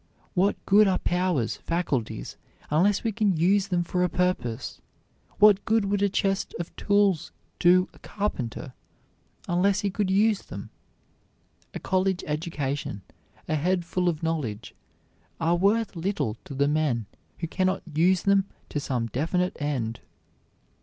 What 0.33 0.55
good 0.65 0.87
are 0.87 0.97
powers, 0.97 1.57
faculties, 1.57 2.35
unless 2.71 3.03
we 3.03 3.11
can 3.11 3.37
use 3.37 3.67
them 3.67 3.83
for 3.83 4.03
a 4.03 4.09
purpose? 4.09 4.81
What 5.37 5.63
good 5.63 5.85
would 5.85 6.01
a 6.01 6.09
chest 6.09 6.55
of 6.59 6.75
tools 6.75 7.31
do 7.59 7.87
a 7.93 7.99
carpenter 7.99 8.73
unless 9.47 9.81
he 9.81 9.91
could 9.91 10.09
use 10.09 10.41
them? 10.41 10.71
A 11.75 11.79
college 11.79 12.23
education, 12.25 13.03
a 13.47 13.53
head 13.53 13.85
full 13.85 14.09
of 14.09 14.23
knowledge, 14.23 14.73
are 15.39 15.55
worth 15.55 15.95
little 15.95 16.35
to 16.45 16.55
the 16.55 16.67
men 16.67 17.05
who 17.37 17.45
cannot 17.47 17.83
use 17.93 18.23
them 18.23 18.45
to 18.69 18.79
some 18.79 19.05
definite 19.05 19.55
end. 19.61 19.99